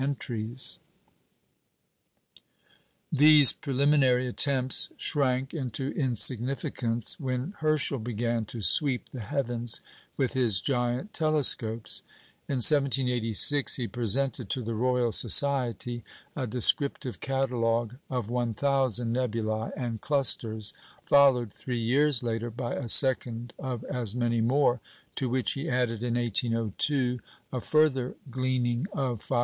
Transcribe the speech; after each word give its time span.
These 3.11 3.53
preliminary 3.53 4.25
attempts 4.25 4.89
shrank 4.97 5.53
into 5.53 5.91
insignificance 5.91 7.19
when 7.19 7.51
Herschel 7.59 7.99
began 7.99 8.45
to 8.45 8.63
"sweep 8.63 9.09
the 9.09 9.19
heavens" 9.19 9.79
with 10.17 10.33
his 10.33 10.59
giant 10.59 11.13
telescopes. 11.13 12.01
In 12.47 12.55
1786 12.55 13.75
he 13.75 13.87
presented 13.87 14.49
to 14.49 14.63
the 14.63 14.73
Royal 14.73 15.11
Society 15.11 16.03
a 16.35 16.47
descriptive 16.47 17.19
catalogue 17.19 17.97
of 18.09 18.27
1,000 18.27 19.15
nebulæ 19.15 19.71
and 19.77 20.01
clusters, 20.01 20.73
followed, 21.05 21.53
three 21.53 21.77
years 21.79 22.23
later, 22.23 22.49
by 22.49 22.73
a 22.73 22.89
second 22.89 23.53
of 23.59 23.83
as 23.83 24.15
many 24.15 24.41
more; 24.41 24.79
to 25.15 25.29
which 25.29 25.51
he 25.51 25.69
added 25.69 26.01
in 26.01 26.15
1802 26.15 27.19
a 27.53 27.61
further 27.61 28.15
gleaning 28.31 28.87
of 28.93 29.21
500. 29.21 29.39